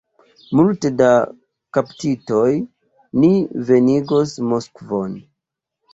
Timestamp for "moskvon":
4.55-5.15